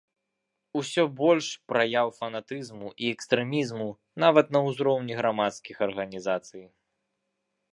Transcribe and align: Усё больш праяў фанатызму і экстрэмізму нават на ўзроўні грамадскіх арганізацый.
Усё 0.79 1.03
больш 1.19 1.49
праяў 1.73 2.07
фанатызму 2.19 2.89
і 2.93 3.05
экстрэмізму 3.17 3.87
нават 4.25 4.47
на 4.57 4.63
ўзроўні 4.69 5.13
грамадскіх 5.21 5.75
арганізацый. 5.91 6.65